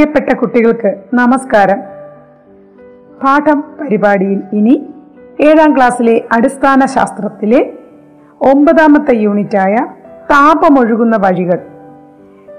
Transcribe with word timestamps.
പ്രിയപ്പെട്ട 0.00 0.34
കുട്ടികൾക്ക് 0.34 0.90
നമസ്കാരം. 1.14 1.80
പാഠം 3.22 3.60
പരിപാടിയിൽ 3.60 4.40
ഇനി 4.52 4.88
ഏഴാം 5.40 5.76
ക്ലാസ്സിലെ 5.76 6.24
അടിസ്ഥാന 6.32 6.84
ശാസ്ത്രത്തിലെ 6.84 7.72
ഒമ്പതാമത്തെ 8.40 9.14
യൂണിറ്റായ 9.16 9.74
താപമൊഴുകുന്ന 10.30 11.16
വഴികൾ 11.16 11.58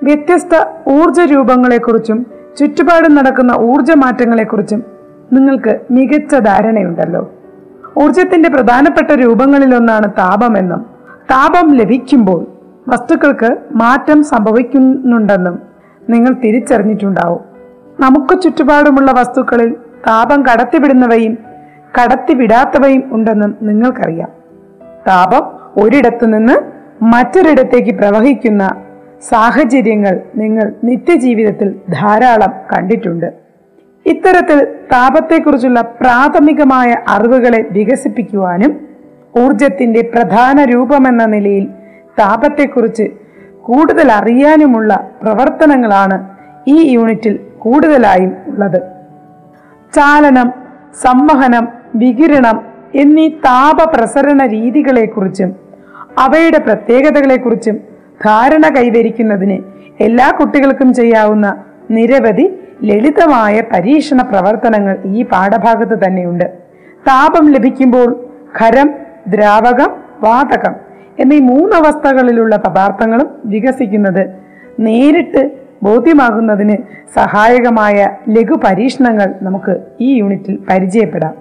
വ്യത്യസ്ത 0.04 0.49
ഊർജ 0.90 1.20
രൂപങ്ങളെക്കുറിച്ചും 1.20 2.26
ചുറ്റുപാടും 2.59 3.16
നടക്കുന്ന 3.16 3.52
ഊർജ 3.60 3.91
മാറ്റങ്ങളെക്കുറിച്ചും 3.91 4.84
നിങ്ങൾക്ക് 5.34 5.80
മികച്ച 5.91 6.35
ധാരണയുണ്ടല്ലോ. 6.35 7.32
ഊർജത്തിന്റെ 8.04 8.49
പ്രധാനപ്പെട്ട 8.49 9.12
രൂപങ്ങളിലൊന്നാണ് 9.12 10.10
താപമെന്നും 10.12 10.85
താപം 11.32 11.73
ലഭിക്കുമ്പോൾ 11.73 12.46
വസ്തുക്കൾക്ക് 12.88 13.58
മാറ്റം 13.76 14.23
സംഭവിക്കുന്നുണ്ടെന്നും 14.23 15.70
നിങ്ങൾ 16.12 16.34
തിരിച്ചറിഞ്ഞിട്ടുണ്ടാവും. 16.34 17.41
നമുക്ക് 17.99 18.41
ചുറ്റുപാടുമുള്ള 18.41 19.12
വസ്തുക്കളിൽ 19.12 19.73
താപം 20.07 20.43
കടത്തിവിടുന്നവയും 20.45 21.37
കടത്തിവിടാത്തവയും 21.98 23.03
ഉണ്ടെന്നും 23.12 23.57
നിങ്ങൾക്കറിയാം. 23.62 24.29
താപം 25.07 25.43
ഒരിടത്തു 25.84 26.26
നിന്ന് 26.26 26.55
മറ്റൊരിടത്തേക്ക് 27.03 27.95
പ്രവഹിക്കുന്ന 27.95 28.70
സാഹചര്യങ്ങൾ 29.29 30.21
നിങ്ങൾ 30.35 30.73
നിത്യജീവിതത്തിൽ 30.84 31.76
ധാരാളം 31.90 32.51
കണ്ടിട്ടുണ്ട്. 32.73 33.34
ഇത്തരത്തിൽ 34.05 34.63
താപത്തെക്കുറിച്ചുള്ള 34.63 35.81
പ്രാഥമികമായ 35.81 36.96
അറിവുകളെ 37.07 37.65
വികസിപ്പിക്കുവാനും 37.71 38.87
ഊർജത്തിന്റെ 39.40 40.12
പ്രധാന 40.15 40.63
രൂപമെന്ന 40.63 41.25
നിലയിൽ 41.25 41.65
താപത്തെക്കുറിച്ച് 42.20 43.09
കൂടുതൽ 43.63 44.12
അറിയാനുമുള്ള 44.12 45.09
പ്രവർത്തനങ്ങളാണ് 45.21 46.17
ഈ 46.67 46.91
യൂണിറ്റിൽ 46.93 47.40
കൂടുതലായും 47.59 48.37
ഉള്ളത്. 48.48 48.79
ചാലനം 49.95 50.51
സംവഹനം 51.01 51.68
വികിരണം 51.95 52.57
എന്നീ 52.95 53.27
താപപ്രസരണ 53.29 54.45
രീതികളെക്കുറിച്ചും 54.45 55.55
അവയുടെ 56.20 56.57
പ്രത്യേകതകളെക്കുറിച്ചും 56.57 57.76
ധാരണ 58.26 58.76
കൈവരിക്കുന്നതിന് 58.76 59.57
എല്ലാ 59.99 60.31
കുട്ടികൾക്കും 60.40 60.93
ചെയ്യാവുന്ന 60.93 61.63
നിരവധി 61.91 62.59
ലളിതമായ 62.84 63.62
പരീക്ഷണ 63.62 64.22
പ്രവർത്തനങ്ങൾ 64.22 64.97
ഈ 65.06 65.23
പാഠഭാഗത്ത് 65.23 66.06
തന്നെയുണ്ട്. 66.06 66.46
താപം 67.07 67.51
ലഭിക്കുമ്പോൾ 67.51 68.25
ഖരം 68.59 68.90
ദ്രാവകം 69.28 69.91
വാതകം 70.22 70.91
എന്നീ 71.19 71.40
മൂന്നവസ്ഥകളിലുള്ള 71.40 72.56
പദാർത്ഥങ്ങളും 72.56 73.29
വികസിക്കുന്നത് 73.45 74.40
നേരിട്ട് 74.79 75.51
ബോധ്യമാകുന്നതിന് 75.84 76.78
സഹായകമായ 77.16 78.09
ലഘു 78.29 78.59
പരീക്ഷണങ്ങൾ 78.63 79.35
നമുക്ക് 79.41 79.78
ഈ 80.00 80.13
യൂണിറ്റിൽ 80.13 80.59
പരിചയപ്പെടാം. 80.69 81.34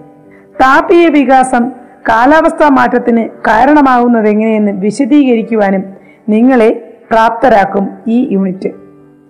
താപീയ 0.61 1.09
വികാസം 1.09 1.71
കാലാവസ്ഥാ 2.09 2.69
മാറ്റത്തിന് 2.69 3.29
കാരണമാകുന്നത് 3.29 4.27
എങ്ങനെയെന്ന് 4.27 4.71
വിശദീകരിക്കുവാനും 4.71 5.83
നിങ്ങളെ 6.29 6.93
പ്രാപ്തരാക്കും 7.11 7.89
ഈ 8.07 8.27
യൂണിറ്റ്. 8.31 8.69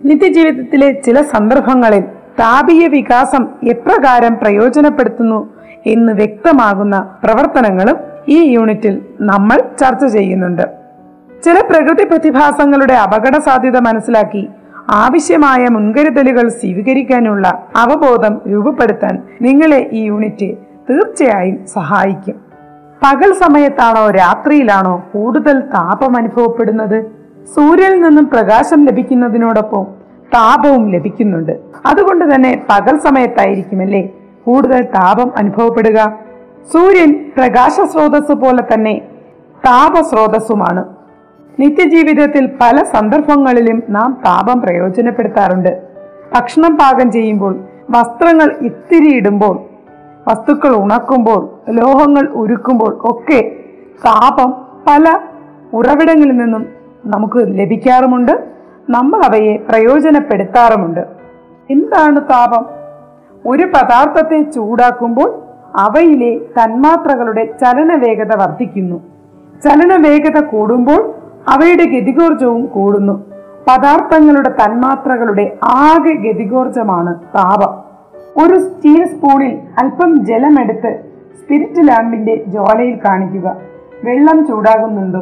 നിത്യജീവിതത്തിലെ 0.05 1.01
ചില 1.05 1.21
സന്ദർഭങ്ങളിൽ 1.21 2.01
താപീയ 2.39 2.87
വികാസം 2.87 3.47
എപ്രകാരം 3.63 4.35
പ്രയോജനപ്പെടുത്തുന്നു 4.35 5.53
എന്ന് 5.85 6.13
വ്യക്തമാകുന്ന 6.13 7.15
പ്രവർത്തനങ്ങളും 7.23 8.10
ഈ 8.29 8.51
യൂണിറ്റിൽ 8.51 9.01
നമ്മൾ 9.21 9.59
ചർച്ച 9.79 10.05
ചെയ്യുന്നുണ്ട്. 10.05 10.61
ചില 11.43 11.61
പ്രകൃതി 11.61 12.03
പ്രതിഭാസങ്ങളുടെ 12.03 12.93
അപകട 12.93 13.39
സാധ്യത 13.39 13.77
മനസ്സിലാക്കി 13.77 14.49
ആവശ്യമായ 14.89 15.67
മുൻകരുതലുകൾ 15.67 16.47
സ്വീകരിക്കാനുള്ള 16.49 17.63
അവബോധം 17.75 18.41
രൂപപ്പെടുത്താൻ 18.51 19.19
നിങ്ങളെ 19.41 19.89
ഈ 19.93 20.03
യൂണിറ്റ് 20.03 20.57
തീർച്ചയായും 20.89 21.67
സഹായിക്കും. 21.73 22.35
പകൽ 23.03 23.33
സമയത്താണോ 23.33 24.11
രാത്രിയിലാണോ 24.11 25.03
കൂടുതൽ 25.13 25.59
താപം 25.59 26.17
അനുഭവപ്പെടുന്നത്? 26.17 27.05
സൂര്യനിൽ 27.55 28.01
നിന്നും 28.01 28.25
പ്രകാശം 28.25 28.85
ലഭിക്കുന്നതിനോടൊപ്പം 28.85 29.83
താപവും 30.33 30.91
ലഭിക്കുന്നുണ്ട്. 30.91 31.51
അതുകൊണ്ട് 31.85 32.35
തന്നെ 32.35 32.61
പകൽ 32.69 32.97
സമയത്തായിരിക്കും 32.97 33.81
അല്ലേ 33.81 34.09
കൂടുതൽ 34.43 34.81
താപം 34.81 35.31
അനുഭവപ്പെടുക? 35.37 36.30
സൂര്യൻ 36.69 37.31
പ്രകാശ 37.37 37.81
സ്രോതസ് 37.81 38.31
പോലെ 38.31 38.63
തന്നെ 38.73 39.01
താപസ്രോതസ്സുമാണ്. 39.65 40.85
നിത്യജീവിതത്തിൽ 41.59 42.49
പല 42.61 42.83
സന്ദർഭങ്ങളിലും 42.83 43.83
നാം 43.89 44.21
താപം 44.25 44.61
പ്രയോജനപ്പെടുത്താറുണ്ട്. 44.61 45.81
ഭക്ഷണം 46.33 46.75
പാകം 46.75 47.11
ചെയ്യുമ്പോൾ 47.11 47.59
വസ്ത്രങ്ങൾ 47.89 48.55
ഇത്തിരി 48.61 49.15
ഇടുമ്പോൾ 49.15 49.63
വസ്തുക്കൾ 50.27 50.75
ഉണക്കുമ്പോൾ 50.75 51.59
ലോഹങ്ങൾ 51.69 52.27
ഉരുക്കുമ്പോൾ 52.27 52.99
ഒക്കെ 53.03 53.51
താപം 54.05 54.51
പല 54.87 55.19
ഉറവിടങ്ങളിൽ 55.73 56.37
നിന്നും 56.37 56.67
നമുക്ക് 57.05 57.59
ലഭിക്കാറുമുണ്ട്. 57.59 58.47
നമ്മൾ 58.89 59.23
അവയെ 59.23 59.57
പ്രയോജനപ്പെടുത്താറുമുണ്ട്. 59.57 60.99
എന്താണ് 61.69 62.21
താപം? 62.21 62.65
ഒരു 63.51 63.63
പദാർത്ഥത്തെ 63.63 64.51
ചൂടാക്കുമ്പോൾ 64.51 65.50
അവയിലെ 65.75 66.37
തന്മാത്രകളുടെ 66.37 67.45
ചലനവേഗത 67.61 68.35
വർദ്ധിക്കുന്നു. 68.35 69.01
ചലനവേഗത 69.63 70.39
കൂടുമ്പോൾ 70.39 71.15
അവയുടെ 71.47 71.85
ഗതികോർജവും 71.85 72.65
കൂടുന്നു. 72.65 73.23
പദാർത്ഥങ്ങളുടെ 73.67 74.49
തന്മാത്രകളുടെ 74.49 75.57
ആകെ 75.63 76.13
ഗതികോർജമാണ് 76.13 77.15
താപം. 77.15 77.91
ഒരു 78.43 78.59
സ്റ്റീൽ 78.59 79.05
സ്പൂണിൽ 79.07 79.59
അല്പം 79.79 80.25
ജലമെടുത്ത് 80.25 80.99
സ്പിരിറ്റ് 81.39 81.87
ലാമ്പിന്റെ 81.87 82.35
ജ്വാലയിൽ 82.35 82.99
കാണിക്കുക. 83.05 83.57
വെള്ളം 84.03 84.47
ചൂടാകുന്നുണ്ട്. 84.47 85.17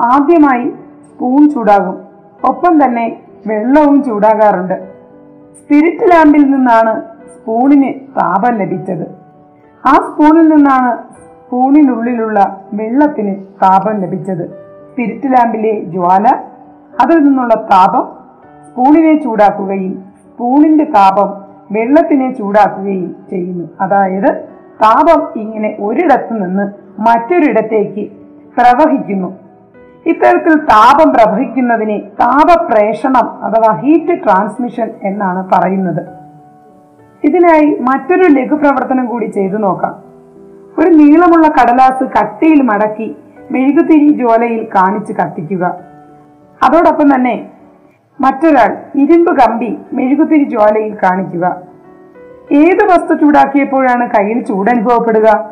ആദ്യമായി 0.00 0.68
സ്പൂൺ 1.04 1.50
ചൂടാകും. 1.50 1.98
ഒപ്പം 2.44 2.84
തന്നെ 2.84 3.20
വെള്ളവും 3.46 4.02
ചൂടാകാറുണ്ട്. 4.02 4.74
സ്പിരിറ്റ് 5.58 6.10
ലാമ്പിൽ 6.10 6.42
നിന്നാണ് 6.42 7.02
സ്പൂണിന് 7.02 7.92
താപം 7.92 8.56
ലഭിച്ചത്. 8.56 9.25
ആ 9.86 9.92
സ്പൂണിൽ 9.92 10.48
നിന്നാണ് 10.48 10.98
സ്പൂണിനുള്ളിലുള്ള 10.98 12.60
വെള്ളത്തിന് 12.72 13.44
താപം 13.62 14.00
ലഭിച്ചത്. 14.00 14.48
സ്പിരിറ്റ് 14.48 15.32
ലാമ്പിലെ 15.32 15.84
ജ്വാല 15.84 16.28
അതിൽ 17.00 17.18
നിന്നുള്ള 17.18 17.54
താപം 17.54 18.08
സ്പൂണിനെ 18.66 19.22
ചൂടാക്കുകയും 19.22 20.04
സ്പൂണിന്റെ 20.24 20.84
താപം 20.84 21.42
വെള്ളത്തിനെ 21.70 22.34
ചൂടാക്കുകയും 22.34 23.16
ചെയ്യുന്നു. 23.30 23.68
അതായത് 23.80 24.48
താപം 24.82 25.40
ഇങ്ങനെ 25.40 25.76
ഒരിടത്തു 25.80 26.32
നിന്ന് 26.32 26.72
മറ്റൊരിടത്തേക്ക് 27.00 28.10
പ്രവഹിക്കുന്നു. 28.56 29.36
ഇത്തരത്തിൽ 30.06 30.54
താപം 30.58 31.12
പ്രവഹിക്കുന്നതിനെ 31.12 31.98
താപപ്രേഷണം 31.98 33.44
അഥവാ 33.44 33.74
ഹീറ്റ് 33.74 34.24
ട്രാൻസ്മിഷൻ 34.24 34.90
എന്നാണ് 35.02 35.50
പറയുന്നത്. 35.52 36.15
ഇതിനായി 37.24 37.76
മറ്റൊരു 37.80 38.22
ലഘുപ്രവർത്തനം 38.22 39.06
കൂടി 39.06 39.26
ചെയ്തു 39.26 39.56
നോക്കാം. 39.56 39.94
ഒരു 40.78 40.90
നീളമുള്ള 40.90 41.48
കടലാസ് 41.48 42.04
കട്ടിയിൽ 42.04 42.62
മടക്കി 42.62 43.16
മെഴുകുതിരി 43.50 44.12
ജ്വാലയിൽ 44.12 44.66
കാണിച്ച് 44.74 45.12
കത്തിക്കുക. 45.12 45.74
അതോടൊപ്പം 46.62 47.14
തന്നെ 47.14 47.50
മറ്റൊരാൾ 48.20 48.76
ഇരുമ്പ് 48.94 49.40
കമ്പി 49.40 49.78
മെഴുകുതിരി 49.92 50.44
ജ്വാലയിൽ 50.44 50.96
കാണിക്കുക. 51.02 51.56
ഏത് 52.52 52.84
വസ്തു 52.84 53.14
ചൂടാക്കിയപ്പോഴാണ് 53.14 54.10
കയ്യിൽ 54.10 54.44
ചൂടനുഭവപ്പെടുക? 54.44 55.50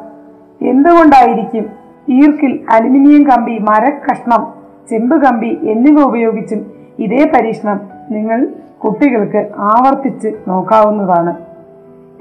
എന്തുകൊണ്ടായിരിക്കും 0.61 1.73
ഈർക്കിൽ 2.09 2.61
അലുമിനിയം 2.71 3.25
കമ്പി 3.25 3.59
മരക്കഷ്ണം 3.59 4.53
ചെമ്പ് 4.91 5.17
കമ്പി 5.23 5.59
എന്നിവ 5.63 6.03
ഉപയോഗിച്ചും 6.03 6.67
ഇതേ 6.99 7.31
പരീക്ഷണം 7.35 7.81
നിങ്ങൾ 8.11 8.47
കുട്ടികൾക്ക് 8.85 9.51
ആവർത്തിച്ച് 9.59 10.29
നോക്കാവുന്നതാണ്? 10.49 11.54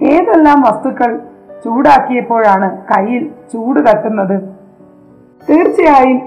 ഏതെല്ലാം 0.01 0.61
വസ്തുക്കൾ 0.61 1.19
ചൂടാക്കിയപ്പോഴാണ് 1.65 2.77
കയ്യിൽ 2.77 3.29
ചൂട് 3.53 3.79
തട്ടുന്നത്? 3.79 4.41
തീർച്ചയായും 5.49 6.21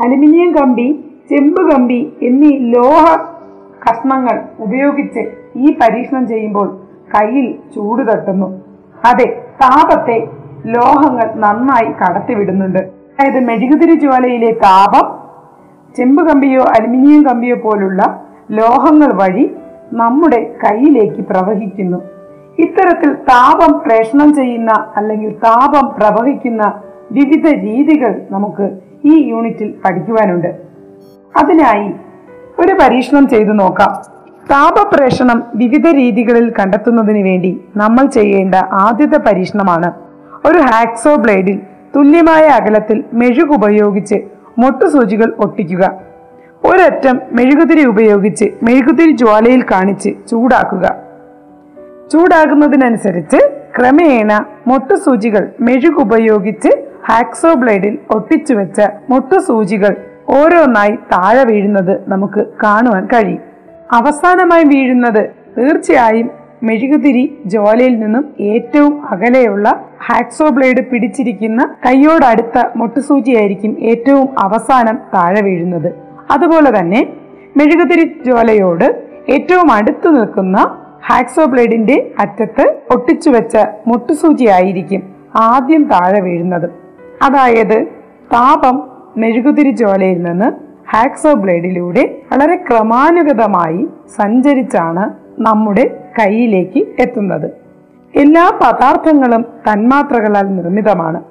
അലുമിനിയം 0.00 0.54
കമ്പി 0.54 1.04
ചെമ്പ് 1.30 1.70
കമ്പി 1.70 2.12
എന്നീ 2.22 2.58
ലോഹ 2.58 3.16
കഷ്ണങ്ങൾ 3.84 4.42
ഉപയോഗിച്ച് 4.58 5.32
ഈ 5.56 5.76
പരീക്ഷണം 5.80 6.28
ചെയ്യുമ്പോൾ 6.28 6.80
കയ്യിൽ 7.14 7.54
ചൂട് 7.74 8.12
തട്ടുന്നു. 8.12 8.60
അതെ 9.04 9.42
താപത്തെ 9.62 10.28
ലോഹങ്ങൾ 10.66 11.34
നന്നായി 11.34 11.92
കടത്തിവിടുന്നുണ്ട്. 11.92 12.78
അതായത് 12.78 13.44
മെഴുകുതിരി 13.44 13.94
ജ്വാലയിലെ 13.94 14.50
താപം 14.52 15.18
ചെമ്പ് 15.96 16.28
കമ്പിയോ 16.28 16.60
അലുമിനിയം 16.60 17.22
കമ്പിയോ 17.22 17.56
പോലുള്ള 17.56 18.22
ലോഹങ്ങൾ 18.50 19.12
വഴി 19.12 19.56
നമ്മുടെ 19.92 20.54
കയ്യിലേക്ക് 20.64 21.22
പ്രവഹിക്കുന്നു. 21.24 22.17
ഇത്തരത്തിൽ 22.58 23.12
താപം 23.12 23.82
പ്രേഷണം 23.86 24.34
ചെയ്യുന്ന 24.34 24.86
അല്ലെങ്കിൽ 24.96 25.32
താപം 25.32 25.94
പ്രവഹിക്കുന്ന 25.98 26.82
വിവിധ 27.12 27.48
രീതികൾ 27.48 28.22
നമുക്ക് 28.30 28.70
ഈ 29.04 29.28
യൂണിറ്റിൽ 29.28 29.74
പഠിക്കുവാനുണ്ട്. 29.84 30.58
അതിനായി 31.36 31.92
ഒരു 32.58 32.72
പരീക്ഷണം 32.72 33.28
ചെയ്തു 33.28 33.50
നോക്കാം. 33.50 33.92
താപപ്രേഷണം 34.50 35.42
വിവിധ 35.54 35.86
രീതികളിൽ 35.86 36.50
കണ്ടെത്തുന്നതിന് 36.50 37.22
വേണ്ടി 37.24 37.60
നമ്മൾ 37.76 38.06
ചെയ്യേണ്ട 38.06 38.54
ആദ്യത്തെ 38.54 39.18
പരീക്ഷണമാണ്. 39.18 39.92
ഒരു 40.46 40.58
ഹാക്സോ 40.58 41.16
ബ്ലേഡിൽ 41.16 41.60
തുല്യമായ 41.96 42.42
അകലത്തിൽ 42.42 43.04
മെഴുക് 43.12 43.48
ഉപയോഗിച്ച് 43.48 44.14
മൊട്ടുസൂചികൾ 44.58 45.34
ഒട്ടിക്കുക. 45.38 46.00
ഒരറ്റം 46.64 47.20
മെഴുകുതിരി 47.32 47.86
ഉപയോഗിച്ച് 47.86 48.44
മെഴുകുതിരി 48.62 49.10
ജ്വാലയിൽ 49.10 49.62
കാണിച്ച് 49.62 50.10
ചൂടാക്കുക. 50.30 51.07
ചൂടാകുന്നതിനനുസരിച്ച് 52.10 53.50
ക്രമേണ 53.76 54.44
മൊട്ടുസൂചികൾ 54.66 55.48
മെഴുകുപയോഗിച്ച് 55.60 56.68
ഹാക്സോ 57.08 57.54
ബ്ലേഡിൽ 57.54 57.98
ഒട്ടിച്ചു 58.10 58.54
വെച്ച 58.54 58.80
മൊട്ടുസൂചികൾ 59.10 59.96
ഓരോന്നായി 60.28 60.90
താഴെ 60.90 61.44
വീഴുന്നത് 61.44 62.10
നമുക്ക് 62.10 62.46
കാണുവാൻ 62.62 63.04
കഴിയും. 63.04 63.42
അവസാനമായി 63.92 64.64
വീഴുന്നത് 64.64 65.28
തീർച്ചയായും 65.58 66.30
മെഴുകുതിരി 66.62 67.38
ജോലയിൽ 67.46 68.00
നിന്നും 68.00 68.34
ഏറ്റവും 68.40 69.08
അകലെയുള്ള 69.08 69.84
ഹാക്സോ 70.06 70.48
ബ്ലേഡ് 70.48 70.90
പിടിച്ചിരിക്കുന്ന 70.90 71.74
കൈയോടടുത്ത 71.86 72.64
മൊട്ടുസൂചിയായിരിക്കും 72.76 73.76
ഏറ്റവും 73.80 74.28
അവസാനം 74.38 74.98
താഴെ 75.14 75.42
വീഴുന്നത്. 75.42 75.94
അതുപോലെ 76.30 76.78
തന്നെ 76.78 77.06
മെഴുകുതിരി 77.56 78.20
ജോലയോട് 78.26 79.02
ഏറ്റവും 79.28 79.72
അടുത്ത് 79.72 80.20
നിൽക്കുന്ന 80.20 80.77
ഹാക്സോ 81.06 81.44
ബ്ലേഡിന്റെ 81.44 82.10
അറ്റത്ത് 82.18 82.76
ഒട്ടിച്ചു 82.94 83.30
വെച്ച 83.30 83.56
മുട്ടുസൂചി 83.86 84.44
ആയിരിക്കും 84.44 85.02
ആദ്യം 85.36 85.84
താഴെ 85.84 86.20
വീഴുന്നത്. 86.20 86.70
അതായത് 87.22 87.86
താപം 88.32 88.90
മെഴുകുതിരി 89.16 89.70
ജ്വാലയിൽ 89.70 90.22
നിന്ന് 90.22 90.52
ഹാക്സോ 90.90 91.32
ബ്ലേഡിലൂടെ 91.32 92.22
വളരെ 92.32 92.56
ക്രമാനുഗതമായി 92.56 93.88
സഞ്ചരിച്ചാണ് 94.16 95.10
നമ്മുടെ 95.38 96.04
കയ്യിലേക്ക് 96.18 96.86
എത്തുന്നത്. 96.98 97.50
എല്ലാ 98.16 98.58
പദാർത്ഥങ്ങളും 98.62 99.42
തന്മാത്രകളാൽ 99.42 100.56
നിർമ്മിതമാണ്. 100.56 101.22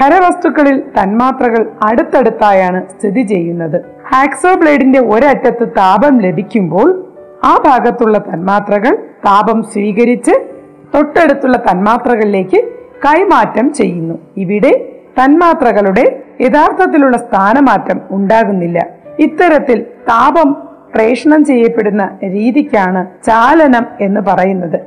ഖരവസ്തുക്കളിൽ 0.00 0.80
തന്മാത്രകൾ 0.80 1.70
അടുത്തടുത്തായാണ് 1.82 2.86
സ്ഥിതി 2.86 3.22
ചെയ്യുന്നത്. 3.22 3.80
ഹാക്സോ 4.14 4.54
ബ്ലേഡിന്റെ 4.54 5.00
ഒരറ്റത്ത് 5.00 5.68
താപം 5.68 6.18
ലഭിക്കുമ്പോൾ 6.18 7.02
ആ 7.44 7.62
ഭാഗത്തുള്ള 7.66 8.18
തന്മാത്രകൾ 8.18 8.98
താപം 9.26 9.62
സ്വീകരിച്ച് 9.62 10.48
തൊട്ടടുത്തുള്ള 10.94 11.56
തന്മാത്രകളിലേക്ക് 11.56 12.68
കൈമാറ്റം 13.04 13.72
ചെയ്യുന്നു. 13.72 14.18
ഇവിടെ 14.36 14.92
തന്മാത്രകളുടെ 15.24 16.22
യഥാർത്ഥത്തിലുള്ള 16.40 17.16
സ്ഥാനമാറ്റം 17.16 18.00
ഉണ്ടാകുന്നില്ല. 18.10 18.86
ഇത്തരത്തിൽ 19.18 19.82
താപം 19.82 20.68
പ്രേഷണം 20.94 21.44
ചെയ്യപ്പെടുന്ന 21.44 22.18
രീതിക്കാണ് 22.24 23.06
ചാലനം 23.26 23.86
എന്ന് 24.00 24.20
പറയുന്നത്. 24.20 24.80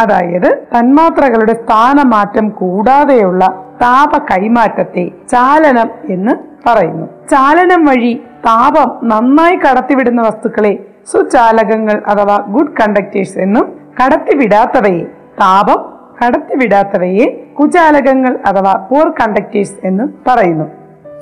അതായത് 0.00 0.66
തന്മാത്രകളുടെ 0.78 1.52
സ്ഥാനമാറ്റം 1.52 2.48
കൂടാതെയുള്ള 2.48 3.64
താപ 3.82 4.18
കൈമാറ്റത്തെ 4.18 5.08
ചാലനം 5.30 5.90
എന്ന് 6.10 6.32
പറയുന്നു. 6.68 7.06
ചാലനം 7.30 7.84
വഴി 7.84 8.22
താപം 8.46 9.08
നന്നായി 9.08 9.56
കടത്തിവിടുന്ന 9.56 10.22
വസ്തുക്കളെ 10.22 10.78
സുചാലകങ്ങൾ 11.12 12.02
അഥവാ 12.06 12.44
ഗുഡ് 12.48 12.72
കണ്ടക്ടേഴ്സ് 12.80 13.38
എന്നും 13.38 13.79
കടത്തിവിടാത്തവയെ 13.98 15.04
താപം 15.40 15.80
കടത്തിവിടാത്തവയെ 16.20 17.26
കുചാലകങ്ങൾ 17.60 18.38
അഥവാ 18.46 18.86
പോർ 18.90 19.08
കണ്ടക്ടേഴ്സ് 19.10 19.76
എന്ന് 19.84 20.04
പറയുന്നു. 20.26 20.64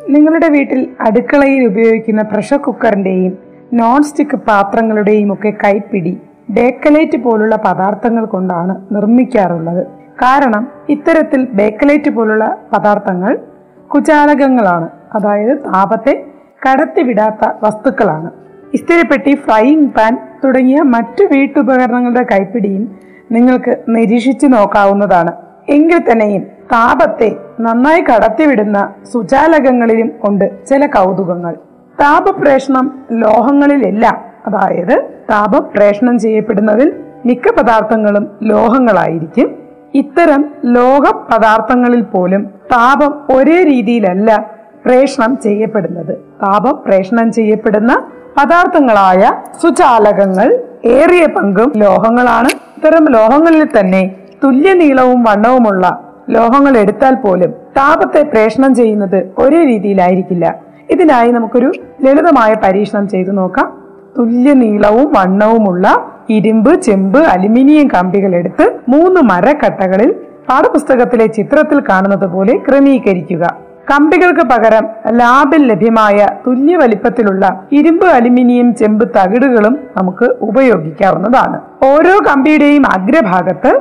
നിങ്ങളുടെ 0.08 0.48
വീട്ടിൽ 0.48 0.88
അടുക്കളയിൽ 1.00 1.64
ഉപയോഗിക്കുന്ന 1.64 2.22
പ്രഷർ 2.22 2.56
കുക്കറിന്റെയും 2.56 3.38
നോൺ 3.72 4.02
സ്റ്റിക്ക് 4.02 4.36
പാത്രങ്ങളുടെയും 4.36 5.32
ഒക്കെ 5.32 5.52
കൈപ്പിടി 5.64 6.20
ബേക്കലേറ്റ് 6.50 7.18
പോലുള്ള 7.18 7.56
പദാർത്ഥങ്ങൾ 7.56 8.24
കൊണ്ടാണ് 8.24 8.94
നിർമ്മിക്കാറുള്ളത്. 8.94 9.86
കാരണം 10.22 10.68
ഇത്തരത്തിൽ 10.88 11.48
ബേക്കലേറ്റ് 11.52 12.10
പോലുള്ള 12.10 12.58
പദാർത്ഥങ്ങൾ 12.72 13.38
കുചാലകങ്ങളാണ്. 13.86 14.88
അതായത് 15.14 15.58
താപത്തെ 15.58 16.26
കടത്തിവിടാത്ത 16.66 17.50
വസ്തുക്കളാണ്. 17.62 18.30
ഇസ്തിരിപ്പെട്ടി 18.74 19.34
ഫ്രൈയിങ് 19.34 19.86
പാൻ 19.86 20.18
തുടങ്ങിയ 20.44 20.82
മറ്റു 20.82 21.24
വീട്ടുപകരണങ്ങളുടെ 21.24 22.26
കൈപ്പിടിയും 22.32 22.98
നിങ്ങൾക്ക് 23.32 23.76
നിരീക്ഷിച്ചു 23.88 24.46
നോക്കാവുന്നതാണ്. 24.46 25.32
എങ്കിൽ 25.68 26.12
തന്നെയും 26.12 26.42
താപത്തെ 26.42 27.36
നന്നായി 27.60 28.00
കടത്തിവിടുന്ന 28.00 28.94
സുചാലകങ്ങളിലും 29.12 30.12
ഉണ്ട് 30.24 30.66
ചില 30.66 30.86
കൗതുകങ്ങൾ. 30.86 31.54
താപപ്രേഷണം 32.00 33.04
ലോഹങ്ങളിലെല്ലാം 33.12 34.16
അതായത് 34.46 35.02
താപപ്രേഷണം 35.30 36.18
ചെയ്യപ്പെടുന്നതിൽ 36.18 36.92
മിക്ക 37.26 37.52
പദാർത്ഥങ്ങളും 37.58 38.28
ലോഹങ്ങളായിരിക്കും. 38.42 39.58
ഇത്തരം 39.94 40.44
ലോഹ 40.64 41.10
പദാർത്ഥങ്ങളിൽ 41.32 42.00
പോലും 42.00 42.42
താപം 42.72 43.36
ഒരേ 43.36 43.62
രീതിയിലല്ല 43.62 44.50
പ്രേഷണം 44.86 45.38
ചെയ്യപ്പെടുന്നത്. 45.38 46.16
താപം 46.16 46.82
പ്രേഷണം 46.86 47.32
ചെയ്യപ്പെടുന്ന 47.32 47.92
പദാർത്ഥങ്ങളായ 48.38 49.20
സുചാലകങ്ങൾ 49.62 50.48
ഏറിയ 50.84 51.26
പങ്കും 51.26 51.72
ലോഹങ്ങളാണ്. 51.76 52.50
ഇത്തരം 52.76 53.04
ലോഹങ്ങളിൽ 53.16 53.64
തന്നെ 53.78 54.02
തുല്യ 54.44 54.72
നീളവും 54.72 55.24
വണ്ണവുമുള്ള 55.24 55.84
ലോഹങ്ങൾ 56.30 56.78
എടുത്താൽ 56.78 57.14
പോലും 57.14 57.50
താപത്തെ 57.76 58.22
പ്രേഷണം 58.22 58.74
ചെയ്യുന്നത് 58.74 59.18
ഒരേ 59.38 59.60
രീതിയിലായിരിക്കില്ല. 59.64 60.54
ഇതിനായി 60.90 61.30
നമുക്കൊരു 61.32 61.72
ലളിതമായ 62.04 62.54
പരീക്ഷണം 62.54 63.08
ചെയ്തു 63.08 63.30
നോക്കാം. 63.30 63.68
തുല്യ 64.18 64.52
നീളവും 64.52 65.08
വണ്ണവുമുള്ള 65.16 65.86
ഇരുമ്പ് 66.28 66.82
ചെമ്പ് 66.82 67.18
അലുമിനിയം 67.18 67.88
കമ്പികൾ 67.88 68.34
എടുത്ത് 68.36 68.64
മൂന്ന് 68.88 69.20
മരക്കട്ടകളിൽ 69.20 70.12
പാഠപുസ്തകത്തിലെ 70.48 71.26
ചിത്രത്തിൽ 71.26 71.80
കാണുന്നത് 71.90 72.26
പോലെ 72.34 72.54
ക്രമീകരിക്കുക. 72.68 73.67
കമ്പികൾക്ക് 73.90 74.44
പകരം 74.50 74.84
ലാബിൽ 75.18 75.62
ലഭ്യമായ 75.68 76.18
തുല്യ 76.46 76.76
വലിപ്പത്തിലുള്ള 76.76 77.44
ഇരുമ്പ് 77.78 78.06
അലുമിനിയം 78.06 78.68
ചെമ്പ് 78.80 79.04
തകിടുകളും 79.16 79.74
നമുക്ക് 79.96 80.26
ഉപയോഗിക്കാവുന്നതാണ്. 80.40 81.58
ഓരോ 81.90 82.14
കമ്പിയുടെയും 82.28 82.84
അഗ്രഭാഗത്ത് 82.96 83.72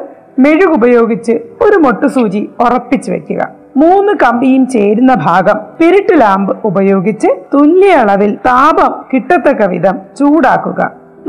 മെഴുകുപയോഗിച്ച് 0.43 1.33
ഒരു 1.65 1.77
മൊട്ടുസൂചി 1.85 2.41
ഉറപ്പിച്ചു 2.65 3.11
വെക്കുക. 3.11 3.41
മൂന്ന് 3.81 4.13
കമ്പിയും 4.23 4.63
ചേരുന്ന 4.67 5.13
ഭാഗം 5.25 5.57
പിരിട്ട് 5.79 6.15
ലാമ്പ് 6.21 6.53
ഉപയോഗിച്ച് 6.69 7.29
തുല്യ 7.53 7.97
അളവിൽ 8.03 8.31
താപം 8.47 8.93
കിട്ടത്തക്ക 9.13 9.65
വിധം 9.73 9.97
ചൂടാക്കുക. 10.19 10.81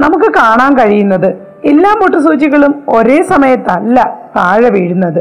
നമുക്ക് 0.04 0.30
കാണാൻ 0.40 0.73
കഴിയുന്നത് 0.78 1.28
എല്ലാ 1.64 1.92
മൊട്ടുസൂചികളും 2.00 2.75
ഒരേ 2.88 3.18
സമയത്തല്ല 3.32 3.99
താഴെ 4.37 4.70
വീഴുന്നത്. 4.70 5.20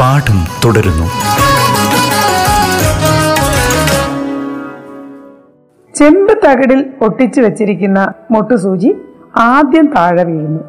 പാഠം 0.00 0.38
തുടരുന്നു. 0.64 1.06
ചെമ്പ് 5.96 6.32
തകിടിൽ 6.46 6.84
ഒട്ടിച്ചു 7.02 7.40
വെച്ചിരിക്കുന്ന 7.40 8.12
മൊട്ടുസൂചി 8.30 8.94
ആദ്യം 9.36 9.86
താഴെ 9.86 10.24
വീഴുന്നു. 10.24 10.60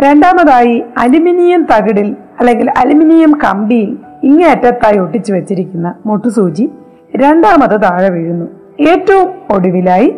രണ്ടാമതായി 0.00 0.82
അലുമിനിയം 0.98 1.66
തകിടിൽ 1.72 2.16
അല്ലെങ്കിൽ 2.40 2.70
അലുമിനിയം 2.70 3.32
കമ്പിയിൽ 3.44 3.98
ഇങ്ങേയറ്റത്തായി 4.24 4.98
ഒട്ടിച്ചു 4.98 5.32
വെച്ചിരിക്കുന്ന 5.32 5.94
മൊട്ടുസൂചി 6.06 6.70
രണ്ടാമത് 7.16 7.82
താഴെ 7.82 8.08
വീഴുന്നു. 8.08 8.46
ഏറ്റവും 8.88 9.30
ഒടുവിലായി 9.50 10.14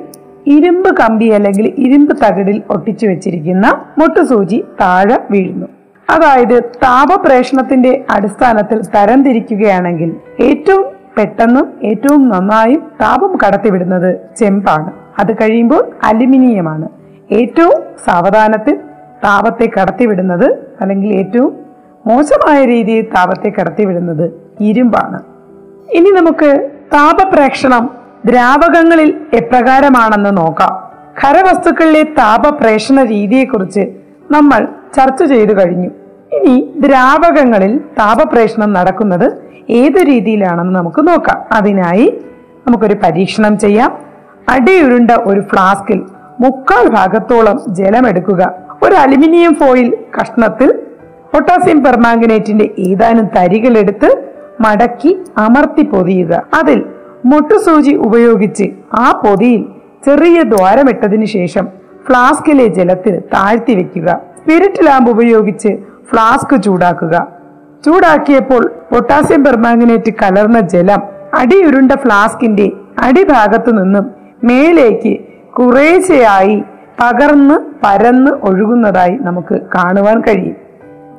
ഇരുമ്പ് 0.47 0.97
കമ്പി 0.97 1.25
അല്ലെങ്കിൽ 1.25 1.75
ഇരുമ്പ് 1.79 2.17
തകിടിൽ 2.25 2.63
ഒട്ടിച്ചു 2.71 3.07
വെച്ചിരിക്കുന്ന 3.07 3.67
മുട്ടുസൂചി 3.99 4.65
താഴെ 4.81 5.19
വീഴുന്നു. 5.31 5.67
അതായത് 6.11 6.63
താപപ്രേഷണത്തിന്റെ 6.63 8.05
അടിസ്ഥാനത്തിൽ 8.11 8.83
തരംതിരിക്കുകയാണെങ്കിൽ 8.83 10.17
ഏറ്റവും 10.41 10.85
പെട്ടെന്നും 11.19 11.73
ഏറ്റവും 11.83 12.29
നന്നായും 12.29 12.91
താപം 13.01 13.39
കടത്തിവിടുന്നത് 13.47 14.21
ചെമ്പാണ്. 14.37 14.93
അത് 15.19 15.33
കഴിയുമ്പോൾ 15.33 15.91
അലുമിനിയമാണ്. 16.05 16.89
ഏറ്റവും 17.33 17.73
സാവധാനത്തിൽ 18.05 18.77
താപത്തെ 19.25 19.71
കടത്തിവിടുന്നത് 19.81 20.51
അല്ലെങ്കിൽ 20.81 21.15
ഏറ്റവും 21.19 21.57
മോശമായ 22.07 22.65
രീതിയിൽ 22.65 23.03
താപത്തെ 23.03 23.53
കടത്തിവിടുന്നത് 23.61 24.53
ഇരുമ്പാണ്. 24.61 25.21
ഇനി 25.95 26.11
നമുക്ക് 26.11 26.71
താപപ്രേക്ഷണം 26.95 27.91
ദ്രാവകങ്ങളിൽ 28.27 29.21
എപ്രകാരമാണെന്ന് 29.33 30.37
നോക്കാം. 30.37 30.85
ഖരവസ്തുക്കളിലെ 31.23 32.03
താപപ്രേഷണ 32.03 33.03
രീതിയെക്കുറിച്ച് 33.05 33.81
നമ്മൾ 34.31 34.69
ചർച്ച 34.97 35.23
ചെയ്തു 35.25 35.53
കഴിഞ്ഞു. 35.53 35.91
ഇനി 36.37 36.75
ദ്രാവകങ്ങളിൽ 36.77 37.79
താപപ്രേഷണം 37.79 38.73
നടക്കുന്നത് 38.73 39.27
ഏത് 39.71 40.07
രീതിയിലാണെന്ന് 40.07 40.75
നമുക്ക് 40.75 41.09
നോക്കാം. 41.09 41.45
അതിനായി 41.53 42.07
നമുക്കൊരു 42.67 42.97
പരീക്ഷണം 43.03 43.59
ചെയ്യാം. 43.59 43.99
അടിയുരുണ്ട 44.49 45.11
ഒരു 45.11 45.41
ഫ്ലാസ്കിൽ 45.41 46.03
മുക്കാൽ 46.41 46.89
ഭാഗത്തോളം 46.89 47.75
ജലമെടുക്കുക. 47.75 48.53
ഒരു 48.83 48.95
അലുമിനിയം 48.95 49.55
ഫോയിൽ 49.55 49.97
കഷ്ണത്തിൽ 50.21 50.71
പൊട്ടാസ്യം 51.35 51.85
പെർമാംഗനേറ്റിന്റെ 51.85 52.71
ഏതാനും 52.79 53.27
തരികളെടുത്ത് 53.37 54.11
മടക്കി 54.61 55.19
അമർത്തി 55.39 55.83
പൊതിയുക. 55.83 56.43
അതിൽ 56.55 56.85
മുട്ടുസൂചി 57.25 57.95
ഉപയോഗിച്ച് 57.95 58.65
ആ 58.95 59.21
പൊതിയിൽ 59.25 59.63
ചെറിയ 60.05 60.43
ദ്വാരമിട്ടതിനു 60.43 61.25
ശേഷം 61.25 61.69
ഫ്ലാസ്കിലെ 62.07 62.67
ജലത്തിൽ 62.67 63.21
താഴ്ത്തി 63.21 63.75
വെക്കുക. 63.75 64.21
സ്പിരിറ്റ് 64.45 64.87
ലാമ്പ് 64.87 65.11
ഉപയോഗിച്ച് 65.11 65.69
ഫ്ലാസ്ക് 66.11 66.63
ചൂടാക്കുക. 66.63 67.27
ചൂടാക്കിയപ്പോൾ 67.87 68.73
പൊട്ടാസ്യം 68.93 69.45
പെർമാംഗനേറ്റ് 69.45 70.13
കലർന്ന 70.23 70.61
ജലം 70.61 71.03
അടിയുരുണ്ട 71.35 71.93
ഫ്ലാസ്കിന്റെ 71.93 72.73
അടിഭാഗത്തു 72.99 73.71
നിന്നും 73.71 74.11
മേലേക്ക് 74.45 75.19
കുറേശ്ശെയായി 75.53 76.65
പകർന്ന് 77.01 77.55
പരന്ന് 77.85 78.31
ഒഴുകുന്നതായി 78.31 79.19
നമുക്ക് 79.21 79.61
കാണുവാൻ 79.75 80.21
കഴിയും. 80.21 80.57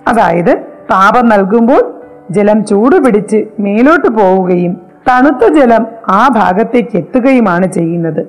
അതായത് 0.07 0.57
താപം 0.91 1.29
നൽകുമ്പോൾ 1.29 1.93
ജലം 2.31 2.65
ചൂടുപിടിച്ച് 2.65 3.45
മേലോട്ട് 3.59 4.07
പോവുകയും 4.07 4.77
തണുത്ത 5.09 5.53
ജലം 5.53 5.87
ആ 6.07 6.27
ഭാഗത്തേക്ക് 6.27 6.97
എത്തുകയുമാണ് 6.97 7.65
ചെയ്യുന്നത്. 7.71 8.25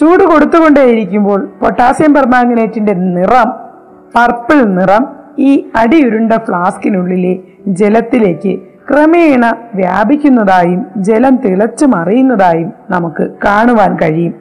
ചൂട് 0.00 0.24
കൊടുത്തുകൊണ്ടേയിരിക്കുമ്പോൾ 0.24 1.48
പൊട്ടാസ്യം 1.62 2.14
പെർമാംഗനേറ്റിന്റെ 2.14 2.92
നിറം 2.92 3.69
പർപ്പിൾ 4.14 4.64
നിറം 4.64 5.04
ഈ 5.38 5.70
അടിയുരുണ്ട 5.76 6.32
ഫ്ലാസ്കിനുള്ളിലെ 6.32 7.38
ജലത്തിലേക്ക് 7.68 8.58
ക്രമേണ 8.90 9.54
വ്യാപിക്കുന്നതായും 9.74 10.86
ജലം 10.96 11.36
തിളച്ചു 11.36 11.86
മറിയുന്നതായും 11.86 12.72
നമുക്ക് 12.90 13.30
കാണുവാൻ 13.44 13.96
കഴിയും. 14.02 14.34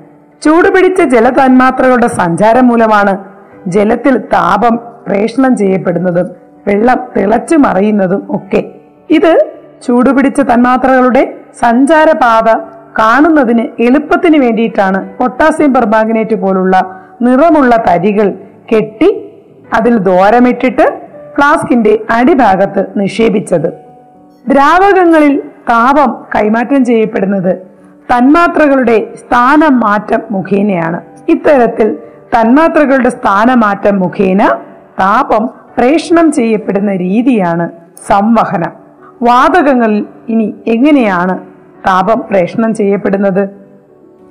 ചൂടുപിടിച്ച 0.43 1.01
ജലതന്മാത്രകളുടെ 1.01 2.07
സഞ്ചാരം 2.07 2.67
മൂലമാണ് 2.67 3.13
ജലത്തിൽ 3.67 4.17
താപം 4.17 4.75
പ്രേഷണം 5.07 5.57
ചെയ്യപ്പെടുന്നതും 5.57 6.27
വെള്ളം 6.67 6.99
തിളച്ചു 7.17 7.55
മറിയുന്നതും 7.55 8.21
ഒക്കെ. 8.29 8.61
ഇത് 9.09 9.33
ചൂടുപിടിച്ച 9.85 10.41
തന്മാത്രകളുടെ 10.41 11.33
സഞ്ചാരപാത 11.59 12.49
കാണുന്നതിന് 12.99 13.63
എളുപ്പത്തിന് 13.79 14.37
വേണ്ടിയിട്ടാണ് 14.37 15.09
പൊട്ടാസ്യം 15.17 15.73
പെർമാഗ്നേറ്റ് 15.73 16.35
പോലുള്ള 16.35 16.75
നിറമുള്ള 17.21 17.75
തരികൾ 17.87 18.27
കെട്ടി 18.73 19.28
അതിൽ 19.73 19.97
ദോരമിട്ടിട്ട് 19.97 21.01
ഫ്ലാസ്കിന്റെ 21.35 21.99
അടിഭാഗത്ത് 22.09 22.85
നിക്ഷേപിച്ചത്. 22.97 23.73
ദ്രാവകങ്ങളിൽ 24.47 25.39
താപം 25.39 26.25
കൈമാറ്റം 26.35 26.85
ചെയ്യപ്പെടുന്നത് 26.85 27.57
തന്മാത്രകളുടെ 28.13 29.07
സ്ഥാനമാറ്റം 29.15 30.19
മുഖേനയാണ്. 30.31 31.01
ഇത്തരത്തിൽ 31.29 31.97
തന്മാത്രകളുടെ 32.35 33.09
സ്ഥാനമാറ്റം 33.09 33.99
മുഖേന 33.99 34.47
താപം 34.99 35.49
പ്രേഷണം 35.77 36.31
ചെയ്യപ്പെടുന്ന 36.31 36.95
രീതിയാണ് 36.95 37.69
സംവഹനം. 38.07 38.71
വാതകങ്ങളിൽ 39.21 40.05
ഇനി 40.29 40.55
എങ്ങനെയാണ് 40.67 41.39
താപം 41.87 42.23
പ്രേഷണം 42.31 42.73
ചെയ്യപ്പെടുന്നത്? 42.73 43.49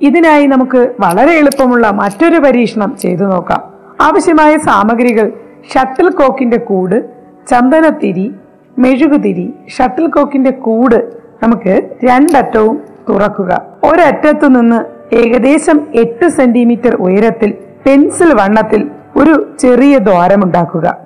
ഇതിനായി 0.00 0.46
നമുക്ക് 0.46 0.94
വളരെ 1.00 1.38
എളുപ്പമുള്ള 1.38 1.90
മറ്റൊരു 1.90 2.38
പരീക്ഷണം 2.38 2.96
ചെയ്തു 2.96 3.24
നോക്കാം. 3.24 3.77
ആവശ്യമായ 4.00 4.58
സാമഗ്രികൾ 4.58 5.32
ഷട്ടിൽ 5.74 6.08
കോക്കിന്റെ 6.10 6.56
കൂട് 6.56 7.08
ചന്ദനത്തിരി 7.48 8.34
മെഴുകുതിരി 8.78 9.54
ഷട്ടിൽ 9.78 10.06
കോക്കിന്റെ 10.06 10.50
കൂട് 10.50 11.12
നമുക്ക് 11.42 11.90
രണ്ടറ്റവും 12.04 12.80
തുറക്കുക. 13.08 13.62
ഒരറ്റത്തു 13.84 14.46
നിന്ന് 14.46 14.78
ഏകദേശം 15.14 15.86
എട്ട് 15.94 16.28
സെന്റിമീറ്റർ 16.28 16.94
ഉയരത്തിൽ 16.94 17.54
പെൻസിൽ 17.86 18.34
വണ്ണത്തിൽ 18.34 18.90
ഒരു 19.16 19.34
ചെറിയ 19.58 19.98
ദ്വാരമുണ്ടാക്കുക 19.98 20.96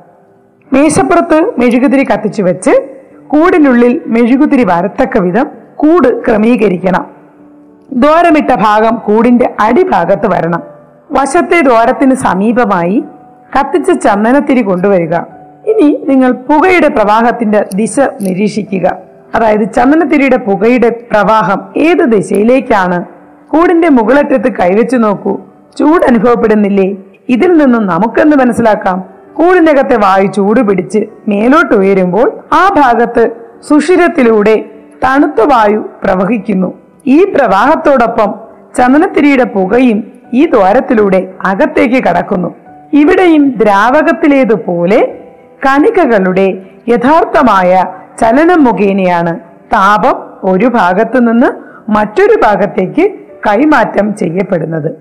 മേശപ്പുറത്ത് 0.72 1.38
മെഴുകുതിരി 1.58 2.04
കത്തിച്ചു 2.04 2.42
വെച്ച് 2.42 2.70
കൂടിനുള്ളിൽ 3.26 4.02
മെഴുകുതിരി 4.06 4.64
വരത്തക്ക 4.64 5.18
വിധം 5.18 5.46
കൂട് 5.76 6.24
ക്രമീകരിക്കണം. 6.24 7.06
ദ്വാരമിട്ട 7.92 8.54
ഭാഗം 8.54 8.94
കൂടിന്റെ 8.96 9.54
അടിഭാഗത്ത് 9.60 10.26
വരണം. 10.30 10.71
വശത്തെ 11.12 11.60
ദ്വാരത്തിന് 11.60 12.14
സമീപമായി 12.14 13.04
കത്തിച്ച 13.58 13.90
ചന്ദനത്തിരി 13.90 14.62
കൊണ്ടുവരിക. 14.62 15.14
ഇനി 15.66 16.04
നിങ്ങൾ 16.08 16.32
പുകയുടെ 16.32 16.88
പ്രവാഹത്തിന്റെ 16.88 17.66
ദിശ 17.74 18.00
നിരീക്ഷിക്കുക. 18.00 18.96
അതായത് 19.34 19.72
ചന്ദനത്തിരിയുടെ 19.72 20.36
പുകയുടെ 20.36 20.88
പ്രവാഹം 20.88 21.60
ഏത് 21.76 21.98
ദിശയിലേക്കാണ്? 21.98 23.04
കൂടിന്റെ 23.48 23.88
മുകളറ്റത്ത് 23.88 24.52
കൈവച്ചു 24.52 24.96
നോക്കൂ. 24.96 25.38
ചൂട് 25.78 26.06
അനുഭവപ്പെടുന്നില്ലേ? 26.06 26.96
ഇതിൽ 27.28 27.52
നിന്നും 27.52 27.86
നമുക്കെന്ന് 27.86 28.36
മനസ്സിലാക്കാം? 28.36 29.04
കൂടിനകത്തെ 29.34 29.96
വായു 29.96 30.26
ചൂട് 30.26 30.60
പിടിച്ച് 30.60 31.06
മേലോട്ട് 31.28 31.74
ഉയരുമ്പോൾ 31.74 32.40
ആ 32.52 32.74
ഭാഗത്ത് 32.76 33.30
സുഷിരത്തിലൂടെ 33.68 34.64
തണുത്ത 35.04 35.40
വായു 35.40 35.88
പ്രവഹിക്കുന്നു. 36.04 36.74
ഈ 37.06 37.24
പ്രവാഹത്തോടൊപ്പം 37.24 38.34
ചന്ദനത്തിരിയുടെ 38.76 39.44
പുകയും 39.44 40.11
ഈ 40.32 40.50
ദ്വാരത്തിലൂടെ 40.50 41.28
അകത്തേക്ക് 41.46 42.04
കടക്കുന്നു. 42.04 42.54
ഇവിടെയും 42.92 43.54
ദ്രാവകത്തിലേതുപോലെ 43.56 45.18
കണികകളുടെ 45.66 46.58
യഥാർത്ഥമായ 46.88 47.84
ചലനം 48.20 48.64
മുഖേനയാണ് 48.64 49.40
താപം 49.72 50.38
ഒരു 50.42 50.66
ഭാഗത്തു 50.66 51.18
നിന്ന് 51.18 51.46
മറ്റൊരു 51.90 52.40
ഭാഗത്തേക്ക് 52.44 53.10
കൈമാറ്റം 53.46 54.14
ചെയ്യപ്പെടുന്നത്. 54.14 54.92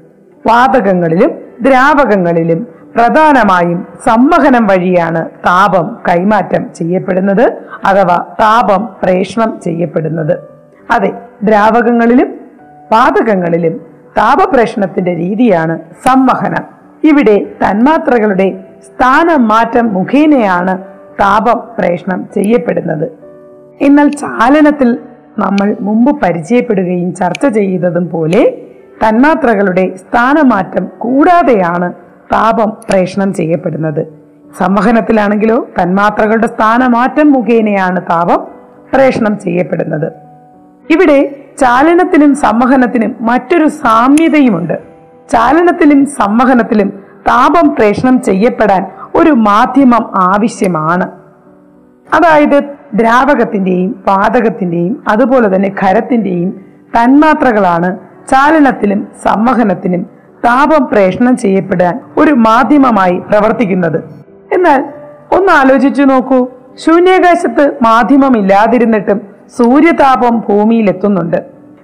വാതകങ്ങളിലും 0.47 1.31
ദ്രാവകങ്ങളിലും 1.61 2.67
പ്രധാനമായും 2.95 3.87
സംവഹനം 4.05 4.67
വഴിയാണ് 4.67 5.29
താപം 5.29 5.97
കൈമാറ്റം 6.09 6.73
ചെയ്യപ്പെടുന്നത് 6.75 7.53
അഥവാ 7.85 8.25
താപം 8.41 8.89
പ്രേഷണം 9.03 9.59
ചെയ്യപ്പെടുന്നത്. 9.63 10.39
അതെ 10.91 11.11
ദ്രാവകങ്ങളിലും 11.43 12.33
വാതകങ്ങളിലും 12.91 13.90
താപപ്രേഷണത്തിന്റെ 14.17 15.15
രീതിയാണ് 15.15 15.79
സംവഹനം. 15.79 16.81
ഇവിടെ 17.03 17.37
തന്മാത്രകളുടെ 17.37 18.63
സ്ഥാനമാറ്റം 18.85 19.93
മുഖേനയാണ് 19.93 20.77
താപം 21.19 21.63
പ്രേഷണം 21.79 22.25
ചെയ്യപ്പെടുന്നത്. 22.35 23.11
എന്നാൽ 23.81 24.09
ചാലനത്തിൽ 24.09 24.97
നമ്മൾ 25.39 25.75
മുമ്പ് 25.81 26.21
പരിചയപ്പെടുകയും 26.21 27.15
ചർച്ച 27.15 27.47
ചെയ്തതും 27.47 28.09
പോലെ 28.09 28.61
തന്മാത്രകളുടെ 29.07 29.95
സ്ഥാനമാറ്റം 29.95 30.87
കൂടാതെയാണ് 30.97 31.93
താപം 32.33 32.77
പ്രേഷണം 32.89 33.33
ചെയ്യപ്പെടുന്നത്. 33.33 34.05
സംവഹനത്തിലാണെങ്കിലോ 34.57 35.67
തന്മാത്രകളുടെ 35.83 36.47
സ്ഥാനമാറ്റം 36.47 37.31
മുഖേനയാണ് 37.31 38.01
താപം 38.01 38.47
പ്രേഷണം 38.93 39.39
ചെയ്യപ്പെടുന്നത്. 39.39 40.13
ഇവിടെ 40.89 41.40
ചാലനത്തിനും 41.61 42.35
സംവഹനത്തിനും 42.35 43.15
മറ്റൊരു 43.21 43.67
സാമ്യതയുമുണ്ട്. 43.67 44.73
ചാലനത്തിലും 45.31 46.05
സംവഹനത്തിലും 46.05 46.89
താപം 47.27 47.75
പ്രേഷണം 47.75 48.21
ചെയ്യപ്പെടാൻ 48.21 48.91
ഒരു 49.15 49.31
മാധ്യമം 49.31 50.11
ആവശ്യമാണ്. 50.15 51.11
അതായത് 52.13 52.63
ദ്രാവകത്തിന്റെയും 52.93 54.03
വാതകത്തിന്റെയും 54.07 55.03
അതുപോലെ 55.07 55.55
തന്നെ 55.55 55.71
ഖരത്തിന്റെയും 55.83 56.49
തന്മാത്രകളാണ് 56.95 57.97
ചാലനത്തിലും 58.29 59.07
സംവഹനത്തിനും 59.23 60.01
താപം 60.45 60.87
പ്രേഷണം 60.91 61.37
ചെയ്യപ്പെടാൻ 61.37 61.99
ഒരു 62.17 62.31
മാധ്യമമായി 62.31 63.19
പ്രവർത്തിക്കുന്നത്. 63.19 64.03
എന്നാൽ 64.53 64.85
ഒന്ന് 65.31 65.53
ആലോചിച്ചു 65.53 66.03
നോക്കൂ. 66.03 66.47
ശൂന്യാകാശത്ത് 66.85 67.77
മാധ്യമം 67.81 68.37
ഇല്ലാതിരുന്നിട്ടും 68.37 69.30
സൂര്യതാപം 69.57 70.39
ഭൂമിയിൽ 70.39 70.89
എത്തുന്നുണ്ട് 70.89 71.39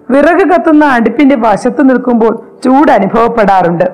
വിറക് 0.09 0.47
കത്തുന്ന 0.47 0.86
അടുപ്പിന്റെ 0.86 1.36
വശത്ത് 1.36 1.89
നിൽക്കുമ്പോൾ 1.89 2.62
ചൂട് 2.65 2.91
അനുഭവപ്പെടാറുണ്ട്. 2.91 3.86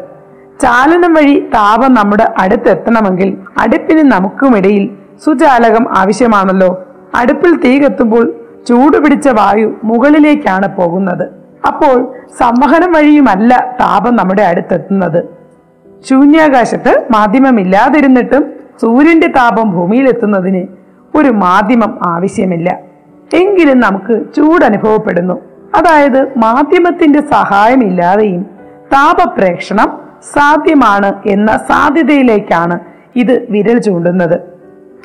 ചാലനം 0.62 1.14
വഴി 1.14 1.40
താപം 1.40 1.94
നമ്മുടെ 1.94 2.34
അടുത്തെത്തണമെങ്കിൽ 2.38 3.38
അടുപ്പിന് 3.62 4.12
നമുക്കുമിടയിൽ 4.12 4.90
സുചാലകം 5.26 5.98
ആവശ്യമാണല്ലോ. 5.98 6.86
അടുപ്പിൽ 7.16 7.58
തീ 7.58 7.80
കത്തുമ്പോൾ 7.80 8.34
ചൂട് 8.68 8.98
പിടിച്ച 8.98 9.28
വായു 9.30 9.76
മുകളിലേക്കാണ് 9.84 10.68
പോകുന്നത്. 10.76 11.26
അപ്പോൾ 11.68 12.14
സംവഹനം 12.40 12.92
വഴിയുമല്ല 12.92 13.76
താപം 13.82 14.16
നമ്മുടെ 14.16 14.44
അടുത്തെത്തുന്നത്. 14.44 15.24
ശൂന്യാകാശത്ത് 16.10 17.08
മാധ്യമമില്ലാതിരുന്നിട്ടും 17.12 18.46
സൂര്യന്റെ 18.82 19.28
താപം 19.28 19.72
ഭൂമിയിലെത്തുന്നതിന് 19.72 20.64
ഒരു 21.18 21.30
മാധ്യമം 21.30 22.00
ആവശ്യമില്ല. 22.04 22.93
എങ്കിലും 23.34 23.80
നമുക്ക് 23.80 24.24
ചൂട് 24.36 24.66
അനുഭവപ്പെടുന്നു 24.66 25.34
അതായത് 25.76 26.38
മാധ്യമത്തിന്റെ 26.38 27.22
സഹായമില്ലാതെയും 27.22 28.44
താപപ്രേക്ഷണം 28.94 30.00
സാധ്യമാണ് 30.34 31.28
എന്ന 31.28 31.58
സാധ്യതയിലേക്കാണ് 31.58 32.80
ഇത് 33.16 33.48
വിരൽ 33.50 33.78
ചൂണ്ടുന്നത്. 33.80 34.36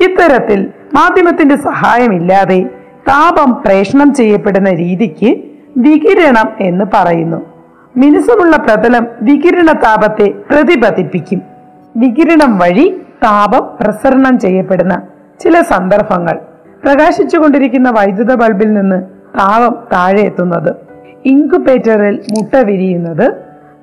ഇത്തരത്തിൽ 0.00 0.70
മാധ്യമത്തിന്റെ 0.94 1.56
സഹായമില്ലാതെ 1.56 2.70
താപം 3.08 3.62
പ്രേഷണം 3.64 4.14
ചെയ്യപ്പെടുന്ന 4.14 4.70
രീതിക്ക് 4.70 5.42
വികിരണം 5.76 6.50
എന്ന് 6.60 6.84
പറയുന്നു. 6.94 7.46
മിനുസമുള്ള 7.96 8.56
പ്രതലം 8.56 9.06
വികിരണ 9.22 9.72
താപത്തെ 9.72 10.34
പ്രതിപതിപ്പിക്കും. 10.50 11.42
വികിരണം 11.96 12.58
വഴി 12.58 13.02
താപം 13.24 13.70
പ്രസരണം 13.80 14.38
ചെയ്യപ്പെടുന്ന 14.38 15.02
ചില 15.40 15.60
സന്ദർഭങ്ങൾ. 15.60 16.38
പ്രകാശിച്ചുകൊണ്ടിരിക്കുന്ന 16.84 17.90
വൈദ്യുത 17.90 18.34
ബൾബിൽ 18.34 18.72
നിന്ന് 18.72 19.02
താപം 19.38 19.76
താഴെ 19.92 20.20
എത്തുന്നത്. 20.20 20.74
ഇൻകുബേറ്ററിൽ 21.24 22.20
മുട്ട 22.30 22.56
വിരിയുന്നത്. 22.56 23.32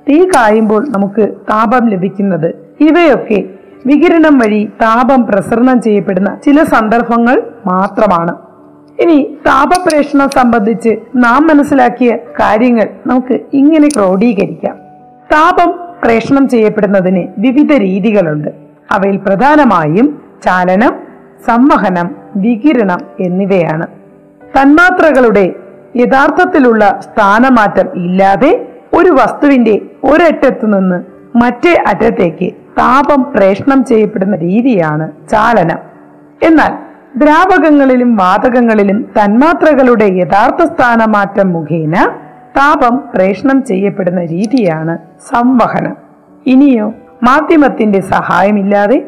തീ 0.10 0.26
കായുമ്പോൾ 0.26 0.90
നമുക്ക് 0.90 1.30
താപം 1.50 1.88
ലഭിക്കുന്നത്. 1.88 2.56
ഇവയൊക്കെ 2.80 3.44
വികിരണം 3.86 4.38
വഴി 4.38 4.70
താപം 4.82 5.26
പ്രസരണം 5.26 5.82
ചെയ്യപ്പെടുന്ന 5.82 6.38
ചില 6.46 6.64
സന്ദർഭങ്ങൾ 6.64 7.44
മാത്രമാണ്. 7.66 8.36
ഇനി 9.00 9.38
താപപ്രേഷണം 9.48 10.30
സംബന്ധിച്ച് 10.30 10.98
നാം 11.16 11.48
മനസ്സിലാക്കിയ 11.48 12.16
കാര്യങ്ങൾ 12.16 12.90
നമുക്ക് 13.08 13.40
ഇങ്ങനെ 13.54 13.88
ക്രോഡീകരിക്കാം. 13.88 14.76
താപം 15.32 15.80
പ്രേഷണം 16.04 16.50
ചെയ്യപ്പെടുന്നതിന് 16.50 17.28
വിവിധ 17.38 17.74
രീതികളുണ്ട്. 17.74 18.50
അവയിൽ 18.92 19.18
പ്രധാനമായും 19.18 20.22
ചാലനം 20.44 20.94
സംവഹനം 21.48 22.25
വികിരണം 22.36 23.00
എന്നിവയാണ്. 23.20 23.88
തന്മാത്രകളുടെ 24.62 25.54
യഥാർത്ഥത്തിലുള്ള 25.96 27.00
സ്ഥാനമാറ്റം 27.02 27.88
ഇല്ലാതെ 27.96 28.68
ഒരു 28.94 29.10
വസ്തുവിന്റെ 29.10 29.82
ഒരറ്റത്തു 30.04 30.66
നിന്ന് 30.66 31.04
മറ്റേ 31.38 31.84
അറ്റത്തേക്ക് 31.88 32.54
താപം 32.54 33.24
പ്രേഷണം 33.36 33.86
ചെയ്യപ്പെടുന്ന 33.86 34.36
രീതിയാണ് 34.36 35.12
ചാലനം. 35.30 35.78
എന്നാൽ 36.44 36.74
ദ്രാവകങ്ങളിലും 37.18 38.16
വാതകങ്ങളിലും 38.16 39.02
തന്മാത്രകളുടെ 39.02 40.06
യഥാർത്ഥ 40.06 40.66
സ്ഥാനമാറ്റം 40.66 41.54
മുഖേന 41.54 41.96
താപം 42.58 43.04
പ്രേഷണം 43.16 43.64
ചെയ്യപ്പെടുന്ന 43.64 44.26
രീതിയാണ് 44.26 44.98
സംവഹനം. 45.28 45.96
ഇനിയോ 46.46 46.94
മാധ്യമത്തിന്റെ 47.24 48.02
സഹായമില്ലാതെ 48.02 49.00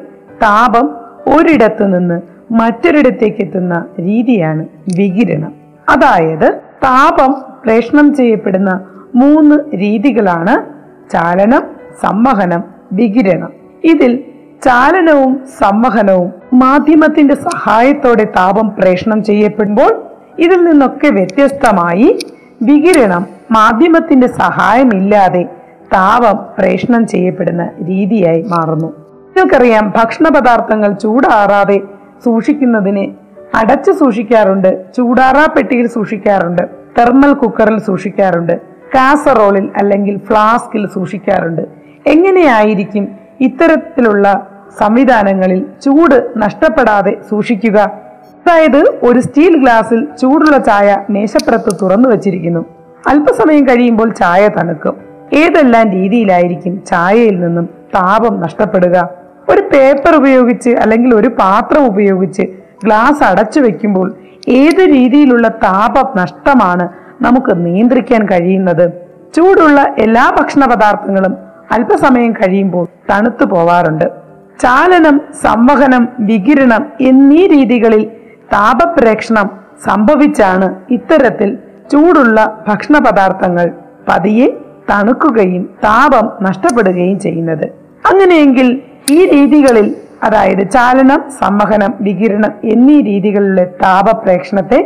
താപം 0.44 0.96
ഒരിടത്തു 1.38 1.84
നിന്ന് 1.84 2.37
മറ്റൊരിടത്തേക്ക് 2.52 3.42
എത്തുന്ന 3.42 3.86
രീതിയാണ് 4.00 4.66
വികിരണം. 4.98 5.54
അതായത് 5.90 6.54
താപം 6.84 7.36
പ്രേഷണം 7.66 8.16
ചെയ്യപ്പെടുന്ന 8.16 8.86
മൂന്ന് 9.16 9.56
രീതികളാണ് 9.76 10.64
ചാലനം 11.12 11.64
സംവഹനം 12.04 12.64
വികിരണം. 12.94 13.54
ഇതിൽ 13.84 14.24
ചാലനവും 14.66 15.44
സംവഹനവും 15.60 16.34
മാധ്യമത്തിന്റെ 16.54 17.36
സഹായത്തോടെ 17.36 18.24
താപം 18.24 18.76
പ്രേഷണം 18.80 19.24
ചെയ്യപ്പെടുമ്പോൾ 19.24 20.04
ഇതിൽ 20.40 20.66
നിന്നൊക്കെ 20.66 21.08
വ്യത്യസ്തമായി 21.08 22.20
വികിരണം 22.62 23.26
മാധ്യമത്തിന്റെ 23.52 24.28
സഹായമില്ലാതെ 24.28 25.44
താപം 25.94 26.46
പ്രേഷണം 26.60 27.08
ചെയ്യപ്പെടുന്ന 27.08 27.70
രീതിയായി 27.84 28.42
മാറുന്നു. 28.42 28.88
നിങ്ങൾക്കറിയാം 28.88 29.94
ഭക്ഷണ 29.98 30.28
പദാർത്ഥങ്ങൾ 30.28 30.94
ചൂടാറാതെ 30.94 31.82
സൂക്ഷിക്കുന്നതിന് 32.24 33.14
അടച്ചു 33.56 33.92
സൂക്ഷിക്കാറുണ്ട് 33.92 34.94
ചൂടാറാ 34.98 35.46
പെട്ടിയിൽ 35.46 35.88
സൂക്ഷിക്കാറുണ്ട് 35.88 36.62
തെർമൽ 36.98 37.34
കുക്കറിൽ 37.34 37.80
സൂക്ഷിക്കാറുണ്ട് 37.80 38.62
കാസറോളിൽ 38.96 39.70
അല്ലെങ്കിൽ 39.78 40.18
ഫ്ലാസ്കിൽ 40.18 40.88
സൂക്ഷിക്കാറുണ്ട്. 40.88 41.62
എങ്ങനെയായിരിക്കും 42.08 43.08
ഇത്തരത്തിലുള്ള 43.42 44.48
സംവിധാനങ്ങളിൽ 44.80 45.66
ചൂട് 45.86 46.34
നഷ്ടപ്പെടാതെ 46.38 47.18
സൂക്ഷിക്കുക? 47.30 47.80
അതായത് 48.46 49.00
ഒരു 49.04 49.20
സ്റ്റീൽ 49.20 49.62
ഗ്ലാസിൽ 49.62 50.08
ചൂടുള്ള 50.22 50.58
ചായ 50.58 50.98
മേശപ്പുറത്ത് 51.10 51.78
തുറന്നു 51.82 52.10
വച്ചിരിക്കുന്നു. 52.10 52.66
അല്പസമയം 53.08 53.68
കഴിയുമ്പോൾ 53.68 54.10
ചായ 54.10 54.48
തണുക്കും. 54.48 54.98
ഏതെല്ലാം 55.34 55.92
രീതിയിലായിരിക്കും 55.92 56.84
ചായയിൽ 56.86 57.40
നിന്നും 57.40 57.66
താപം 57.66 58.40
നഷ്ടപ്പെടുക? 58.40 59.10
ഒരു 59.52 59.62
പേപ്പർ 59.62 60.16
ഉപയോഗിച്ച് 60.16 60.70
അല്ലെങ്കിൽ 60.70 61.16
ഒരു 61.16 61.28
പാത്രം 61.28 61.86
ഉപയോഗിച്ച് 61.86 62.42
ഗ്ലാസ് 62.84 63.24
അടച്ചു 63.24 63.60
വെക്കുമ്പോൾ 63.60 64.16
ഏത് 64.48 64.80
രീതിയിലുള്ള 64.80 65.48
താപ 65.48 66.18
നഷ്ടമാണ് 66.18 66.90
നമുക്ക് 67.22 67.66
നിയന്ത്രിക്കാൻ 67.66 68.26
കഴിയുന്നത്? 68.26 68.92
ചൂടുള്ള 69.36 69.94
എല്ലാ 69.98 70.34
ഭക്ഷണ 70.40 70.66
പദാർത്ഥങ്ങളും 70.66 71.38
അല്പസമയം 71.72 72.32
കഴിയുമ്പോൾ 72.32 72.88
തണുത്തു 73.10 73.46
പോവാറുണ്ട്. 73.46 74.06
ചാലനം 74.62 75.22
സംവഹനം 75.44 76.08
വികിരണം 76.20 76.92
എന്നീ 77.02 77.48
രീതികളിൽ 77.48 78.04
താപപ്രേക്ഷണം 78.54 79.50
സംഭവിച്ചാണ് 79.86 80.76
ഇത്തരത്തിൽ 80.90 81.58
ചൂടുള്ള 81.92 82.64
ഭക്ഷണ 82.68 82.98
പദാർത്ഥങ്ങൾ 82.98 83.72
പതിയെ 84.10 84.48
തണുക്കുകയും 84.90 85.70
താപം 85.84 86.32
നഷ്ടപ്പെടുകയും 86.42 87.20
ചെയ്യുന്നത്. 87.20 87.68
അങ്ങനെയെങ്കിൽ 88.06 88.82
ഈ 89.12 89.26
രീതികളിൽ 89.32 89.96
അതായത് 90.24 90.72
ചാലനം 90.72 91.24
സമ്മഹനം 91.40 91.94
വികിരണം 92.02 92.54
എന്നീ 92.64 93.02
രീതികളിലെ 93.02 93.64
താപപ്രേക്ഷണത്തെ 93.64 94.80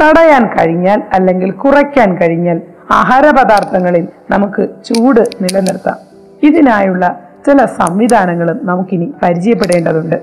തടയാൻ 0.00 0.44
കഴിഞ്ഞാൽ 0.46 1.02
അല്ലെങ്കിൽ 1.12 1.50
കുറയ്ക്കാൻ 1.50 2.16
കഴിഞ്ഞാൽ 2.16 2.60
ആഹാരപദാർത്ഥങ്ങളിൽ 2.90 4.08
നമുക്ക് 4.30 4.68
ചൂട് 4.84 5.20
നിലനിർത്താം. 5.20 5.98
ഇതിനായുള്ള 6.42 7.20
ചില 7.46 7.64
സംവിധാനങ്ങളും 7.64 8.60
നമുക്കിനി 8.62 9.12
പരിചയപ്പെടേണ്ടതുണ്ട്. 9.22 10.16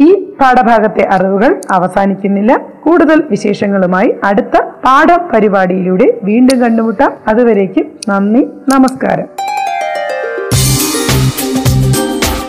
ഈ 0.00 0.10
പാഠഭാഗത്തെ 0.40 1.08
അറിവുകൾ 1.10 1.60
അവസാനിക്കുന്നില്ല. 1.70 2.60
കൂടുതൽ 2.84 3.24
വിശേഷങ്ങളുമായി 3.30 4.14
അടുത്ത 4.24 4.60
പാഠ 4.84 5.16
പരിപാടിയിലൂടെ 5.34 6.20
വീണ്ടും 6.22 6.60
കണ്ടുമുട്ടാം. 6.60 7.12
അതുവരേക്കും 7.28 7.86
നന്ദി 8.08 8.48
നമസ്കാരം. 8.68 9.28